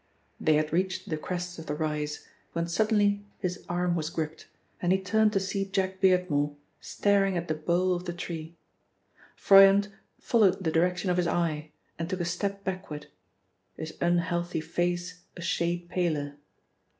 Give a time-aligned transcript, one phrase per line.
[0.39, 4.47] They had reached the crest of the rise, when suddenly his arm was gripped,
[4.81, 8.57] and he turned to see Jack Beardmore, staring at the bole of the tree.
[9.37, 11.69] Froyant followed the direction of his eye
[11.99, 13.11] and took a step backward,
[13.77, 16.37] his unhealthy face a shade paler.